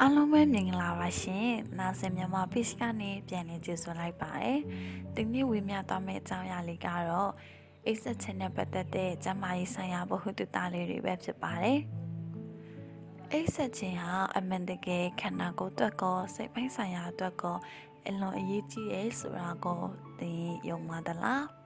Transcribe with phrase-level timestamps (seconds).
[0.00, 4.58] အားလုံးပဲမင်္ဂလာပါရှင်။နာဆင်မြန်မာ page ကနေပြန်လည်ကြိုဆိုလိုက်ပါတယ်။
[5.14, 7.30] ဒီနေ့ဝေမျှသွားမယ့်အကြောင်းအရာလေးကတော့
[7.84, 11.78] အိတ်ဆက်ခြင်းနဲ့ပတ်သက်တဲ့ကျန်းမာရေးဆိုင်ရာဗဟုသုတလေးတွေပဲဖြစ်ပါတယ်။
[13.32, 17.56] အိတ်ဆက်ခြင်းဟာအမှန်တကယ်ခန္ဓာကိုယ်အတွက်ကောစိတ်ပိုင်းဆိုင်ရာအတွက်ကော
[18.06, 19.80] အလွန်အရေးကြီးရဲ့ဆိုတာကို
[20.18, 20.32] သိ
[20.68, 21.44] ယုံပါသလား။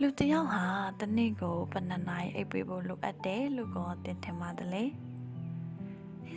[0.00, 0.64] လူတယောက်ဟာ
[1.00, 4.90] တနေ့ကိုဘယ်နှစ်နာရီအိပ်ပေးဖို့လိုအပ်တယ်လို့ကောသင်ထင်ပါတယ်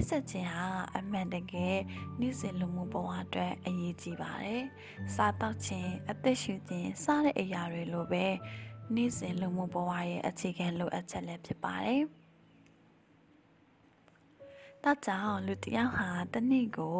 [0.03, 0.67] လေ။နှိစက်ခြင်းဟာ
[0.97, 1.77] အမှန်တကယ်
[2.19, 4.63] နေ့စဉ်လူမှုဘဝအတွက်အရေးကြီးပါတယ်။
[5.15, 8.25] စားတောက်ခြင်းအသက်ရှူခြင်းစတဲ့အရာတွေလိုပဲ
[8.95, 12.01] နေ့စဉ်လူမှုဘဝရဲ့အခြေခံလိုအပ်ချက်လည်းဖြစ်ပါတယ်။
[14.83, 16.99] ဒါကြောင့်လူတစ်ယောက်ဟာတနေ့ကို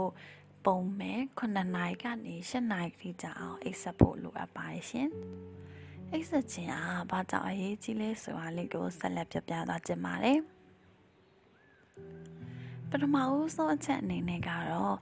[0.65, 5.09] ပုံမဲ့9နာရီကနေ10နာရီထိကြာအောင်အိပ်စက်ဖို့လိုအပ်ပါတယ်ရှင်။
[6.11, 10.39] အိပ်စက်ခြင်းဟာဘာကြောင့်အရေးကြီးလဲဆိုတာလေးကိုဆက်လက်ပြပြသွားကြပါမယ်။
[12.95, 14.95] ပထမဦးဆုံးအချက်အနေနဲ့ကတော့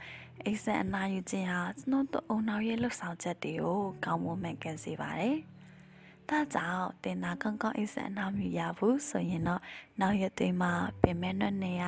[0.45, 5.37] အိဆက်အနာယူခြင်းဟာကျွန်တော်တို့အုံနောက်ရဲ့လှုပ်ဆောင်ချက်တွေကိုကောင်းမွန်မှန်ကန်စေပါတယ်။
[6.29, 9.61] ဒါကြောင့်တင်နာကောင်းကောင်းအိဆက်အနာမြူရဘူးဆိုရင်တော့
[9.99, 10.71] နောက်ရက်တွေမှာ
[11.01, 11.83] ပင်မဲနွက်နေရ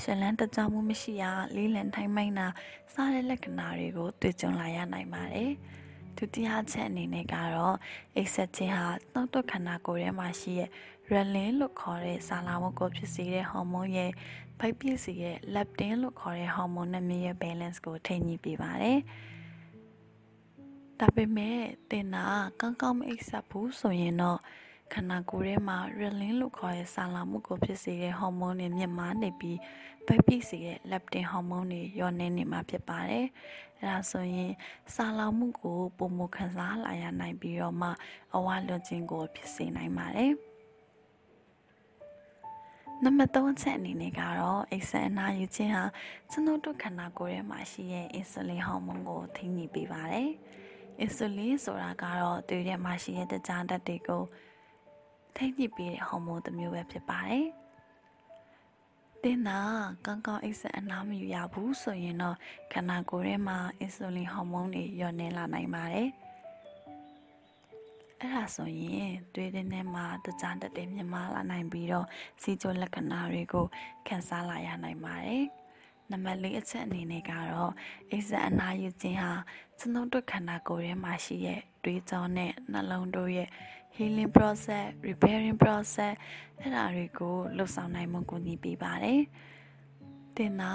[0.00, 1.24] ရှလန်းတကြမှုမရှိရ
[1.56, 2.46] လေးလံထိုင်းမိုင်းတာ
[2.92, 5.52] စားတဲ့လက္ခဏာတွေကိုတွေ့ကြုံလာရနိုင်ပါတယ်။
[6.16, 7.76] ဒုတိယချက်အနေနဲ့ကတော့
[8.16, 10.70] အိဆက်ခြင်းဟာနှုတ်တော့ခန္ဓာကိုယ်ထဲမှာရှိတဲ့
[11.12, 14.10] ရလင်းလို့ခေါ်တဲ့ဆာလာမုတ်ကိုဖြစ်စေတဲ့ဟော်မုန်းရဲ့
[14.58, 18.98] ဖိုက်ပြည့်စီရဲ့ leptin လို့ခေါ်တဲ့ဟော်မုန်းနဲ့မြေရဲ့ balance ကိုထိန်းညှိပေးပါတယ်။
[21.00, 21.58] ဒါပေမဲ့
[21.90, 22.24] တင်နာ
[22.60, 24.38] ကောင်းကောင်းမအိပ်ဆက်ဘူးဆိုရင်တော့
[24.92, 29.58] ခန္ဓာကိုယ်ထဲမှာ relin လို့ခေါ်တဲ့ဆာလာမှုကိုဖြစ်စေတဲ့ဟော်မုန်းတွေမြင့်မားနေပြီး
[30.06, 33.26] ဖိုက်ပြည့်စီရဲ့ leptin ဟော်မုန်းတွေလျော့နေနေမှာဖြစ်ပါတယ်။
[33.80, 34.52] အဲဒါဆိုရင်
[34.94, 37.88] ဆာလာမှုကိုပုံမခံစားလာရနိုင်ပြီးတော့မှ
[38.34, 40.32] အဝလွန်ခြင်းကိုဖြစ်စေနိုင်ပါတယ်။
[43.02, 45.84] နံပါတ်3ချက်အနေနဲ့ကတော့အိဆန်အနာယူခြင်းဟာ
[46.30, 50.30] ကျွန်တော်တို့ခန္ဓာကိုယ်ထဲမှာရှိတဲ့အင်ဆူလင်ဟော်မုန်းကိုထိန်းညှိပေးပါတယ်။
[51.00, 54.22] အင်ဆူလင်ဆိုတာကတော့သွေးထဲမှာရှိတဲ့တကြားဓာတ်တွေကို
[55.36, 57.46] ထိန်းညှိပေးတဲ့ဟော်မုန်းတစ်မျိုးပဲဖြစ်ပါတယ်။
[59.22, 59.58] တင်နာ
[60.06, 62.36] ကောင်းကောင်းအိဆန်အနာမယူရဘူးဆိုရင်တော့
[62.72, 66.08] ခန္ဓာကိုယ်ထဲမှာအင်ဆူလင်ဟော်မုန်းတွေလျော့နေလာနိုင်ပါတယ်။
[68.20, 72.06] အဲ့ဒါဆိုရင်သွေးထဲမှာတကြားတက်တဲ့မြမလာနိုင်ပြီးတော့
[72.42, 73.66] စီချိုလက္ခဏာတွေကို
[74.06, 75.44] ခံစားလာရနိုင်ပါတယ်။
[76.10, 77.72] နံပါတ်၄အချက်အနေနဲ့ကတော့
[78.12, 79.32] အိဇက်အနာယူခြင်းဟာ
[79.78, 83.48] ကျွန်ုပ်တို့ခန္ဓာကိုယ်ထဲမှာရှိတဲ့တွေးကြောနဲ့နှလုံးတို့ရဲ့
[83.96, 86.14] healing process, repairing process
[86.60, 89.20] အဲ့ဒါတွေကိုလှုပ်ဆောင်နိုင်မှုကိုညီပေးပါတယ်။
[90.38, 90.72] တင်နာ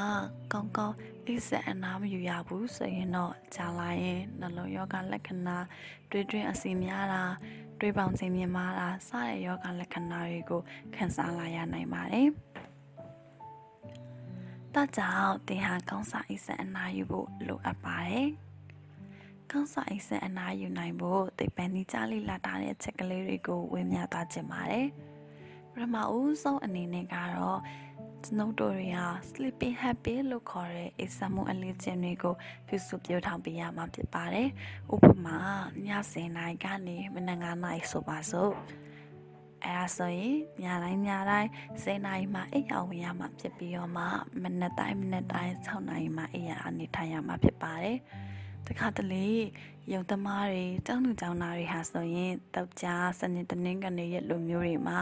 [0.54, 0.96] ကောင်းကောင်း
[1.28, 5.58] အိစက်အနာမယူရဘူးဆိုရင်တော့ကြာလာရင်နှလုံးယောဂလက္ခဏာ
[6.10, 7.24] တွေးတွင်းအစီများတာ
[7.80, 10.62] တွေးပေါင်ခြင်းမြင်မာတာစတဲ့ယောဂလက္ခဏာတွေကို
[10.96, 12.28] ခံစားလာရနိုင်ပါတယ်။
[14.74, 18.28] ဒါကြောင့်တင်ဟာကောင်းစာအိစက်အနာယူဖို့လိုအပ်ပါတယ်။
[19.52, 24.88] ကောင်းစာအိစက်အနာယူနိုင်ဖို့သိပ္ပံဒီကြားလေးလာတာတဲ့ချက်ကလေးတွေကိုဝေမျှသွားခြင်းပါတယ်။
[25.72, 27.89] ပထမဦးဆုံးအနေနဲ့ကတော့ကျွ
[28.38, 32.36] န်ုပ်တို့တွေဟာ sleeping habit လို့ခေါ်တဲ့အိပ်စက်မှုအလေးခြင်းတွေကို
[32.68, 34.50] ပြုစုပြောထောင်ပေးရမှာဖြစ်ပါတယ်။
[34.94, 35.38] ဥပမာ
[35.88, 38.54] ည10နာရီကနေမနက်9နာရီဆိုပါစို့။
[39.66, 41.50] အဲဒါဆိုရင်ညတိုင်းညတိုင်း
[41.84, 44.04] 10နာရီမှအိပ်ရဝင်ရမှာဖြစ်ပြီးတော့မှ
[44.44, 47.98] မနက်တိုင်းမနက်တိုင်း6နာရီမှအိပ်ရအနေထိုင်ရမှာဖြစ်ပါတယ်။
[48.68, 49.28] တခါတလေ
[49.94, 55.00] ရုံသမားတွေတောင်းလူတောင်းသားတွေဟာဆိုရင်တောက်ကြားစနေတနင်္ဂနွေရက်လိုမျိုးတွေမှာ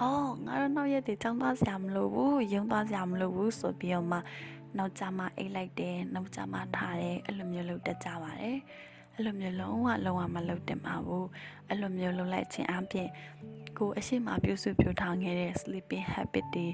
[0.00, 4.18] အော်ငါတို့နောက်ရက်တွေကျောင်းသွားစရာမလိုဘူးရုံသွားစရာမလိုဘူးဆိုပြီးတော့မှ
[4.78, 8.58] နောက်ကြမှာအိတ်လိုက်တယ်နောက်ကြမှာထားတယ်အဲ့လိုမျိုးလုပ်တတ်ကြပါတယ်
[9.14, 11.26] အဲ့လိုမျိုးလုံးဝလုံးဝမလုပ်တင်ပါဘူး
[11.68, 13.08] အဲ့လိုမျိုးလုပ်လိုက်ခြင်းအပြင်
[13.78, 16.66] ကိုအရှိမပြုစုပြုထောင်ခဲ့တဲ့ sleeping habit တွေ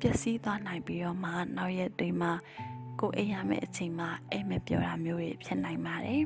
[0.00, 2.32] ပျက်စီးသွားနိုင်ပြီးတော့မှနောက်ရက်တွေမှာ
[3.02, 6.22] ကိုအိမ်ရမယ့်အချိန်မှာအိမ်မပြောတာမျိုးတွေဖြစ်နိုင်ပါတယ်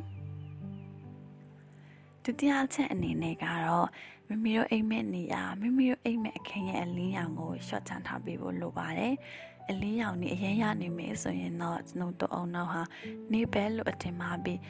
[2.23, 3.89] ဒုတိယချက်အနေနဲ့ကတော့
[4.29, 9.15] မိမိတို့အိမ်မက်နေရာမိမိတို့အိမ်မက်အခင်းရဲ့အလင်းရောင်ကိုရှော့ချထားပေးဖို့လိုပါတယ်
[9.71, 12.83] အလင်းရောင်နေအရင်ရနေမယ်ဆိုရင်တော့ကျွန်တော်တို့အောင်တော့ဟာ
[13.33, 14.61] နေပဲလို့အထင်မှားပြီး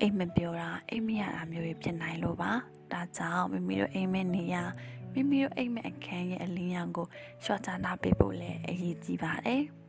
[0.00, 2.52] အိမ်မပြောတာအိမ်မရတာမျိုးဖြစ်နိုင်လို့ပါ
[2.92, 4.62] ဒါကြောင့်မိမိတို့အိမ်မက်နေရာ
[5.12, 7.06] မိမိတို့အိမ်မက်အခန်းရဲ့အလင်းရောင်ကို
[7.44, 9.81] ရှော့ချထားပေးဖို့လည်းအရေးကြီးပါတယ်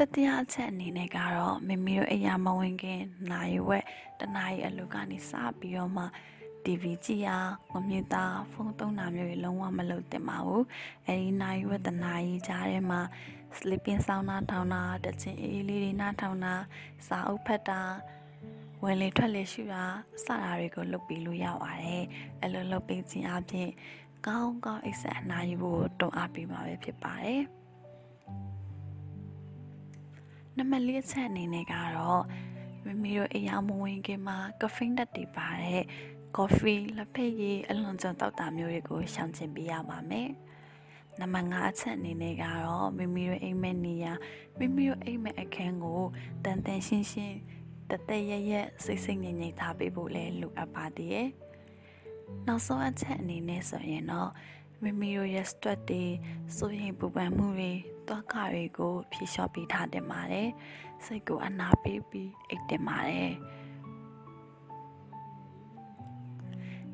[0.00, 3.00] တတိယအချက်အနေနဲ့ကတော့မိမိတို့အိယာမဝင်ခင်
[3.30, 3.84] နိုင်ဝက်
[4.20, 6.04] တနားရီအလုပ်ကနေစပြီးတော့မှ
[6.64, 7.28] TV ကြည့်ရ
[7.70, 10.64] ကွန်ပျူတာဖုန်းသုံးတာမျိုးတွေလုံးဝမလုပ်သင့်ပါဘူး
[11.06, 13.00] အဲဒီနိုင်ဝက်တနားရီကြားထဲမှာ
[13.56, 16.54] sleeping sound နာထောင်တာတချင်အေးလေးတွေနာထောင်တာ
[17.06, 17.80] စာအုပ်ဖတ်တာ
[18.82, 19.84] ဝင်လေထွက်လေရှူတာ
[20.24, 22.04] စတာတွေကိုလုပ်ပြီးလို့ရပါတယ်
[22.40, 23.68] အဲ့လိုလုပ်ပြီးခြင်းအပြင်
[24.26, 27.59] ကောင်းကောင်းအိပ်စက်အနားယူဖို့တွန်းအားပေးမှာပဲဖြစ်ပါတယ်
[30.60, 32.22] နံပါတ်၄အချက်အနေနဲ့ကတော့
[32.84, 35.82] မိမိတို့အိမ်အောင်မဝင်ခင်မှာကဖိန်းတက်တည်ပါတဲ့
[36.36, 40.28] ကော်ဖီလက်ဖက်ရည်အလွန်ကြုံတောက်တာမျိုးတွေကိုရှောင်ကျဉ်ပေးရပါမယ်
[41.20, 44.06] နံပါတ်5အချက်အနေနဲ့ကတော့မိမိတို့အိမ်မက်နေရ
[44.58, 46.02] မိမိတို့အိမ်မက်အခန်းကို
[46.44, 47.36] တန်တန်ရှင်းရှင်း
[47.90, 48.52] တသက်ရရ
[48.84, 51.28] စိတ်စိတ်ငြိမ်ငြိမ်ထားပေးဖို့လည်းလိုအပ်ပါသေးတယ်။
[52.46, 54.30] နောက်ဆုံးအချက်အနေနဲ့ဆိုရင်တော့
[54.82, 56.04] မိမိတို့ရဲ့ stress တွေ
[56.56, 57.72] စိုးရိမ်ပူပန်မှုတွေ
[58.08, 60.48] တွားခတွေကိုဖြေလျှော့ပေးထားတင်ပါတယ်။
[61.04, 63.30] စိတ်ကိုအနာပေးပြီးအိတ်တင်ပါတယ်။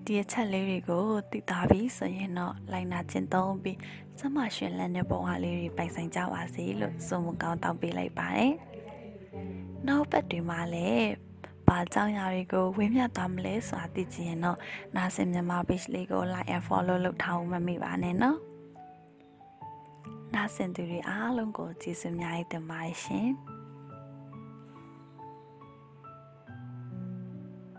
[0.04, 3.78] ဒီအချက်လေးတွေကိုသိသားပြီးဆိုရင်တော့လိုက်နာကျင့်သုံးပြီး
[4.18, 8.52] စမရှင်လန်းတဲ့ဘဝလေးတွေပိုင်ဆိုင်ကြပါစေလို့ဆုမကောင်းတောင်းပေးလိုက်ပါတယ်။
[9.86, 11.25] နောက်ပတ်တွေမှာလည်း
[11.68, 14.58] ဘာကြောင့်ရာတွေကိုဝင်းမြတ်သွားမလဲဆိုတာသိချင်ရင်တော့
[14.96, 18.38] နာစင်မြန်မာ page လေးကို like and follow လုပ်ထားအောင်မမေ့ပါနဲ့နော်။
[20.34, 23.30] နာစင်သူတွေအားလုံးကိုကျေးဇူးများတင်ပါတယ်ရှင်။